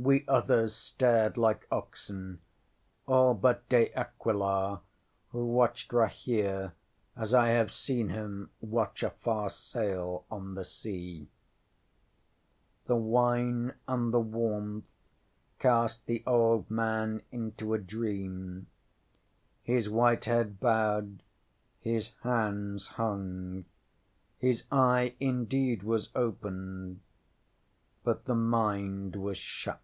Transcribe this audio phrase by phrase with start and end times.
[0.00, 2.40] We others stared like oxen,
[3.08, 4.80] all but De Aquila,
[5.32, 6.74] who watched Rahere
[7.16, 11.26] as I have seen him watch a far sail on the sea.
[12.86, 14.94] ŌĆśThe wine and the warmth
[15.58, 18.68] cast the old man into a dream.
[19.64, 21.24] His white head bowed;
[21.80, 23.64] his hands hung.
[24.38, 27.00] His eye indeed was opened,
[28.04, 29.80] but the mind was shut.